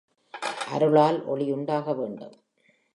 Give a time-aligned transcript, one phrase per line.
[0.71, 2.35] அருளால் ஒளி உண்டாக வேண்டும்.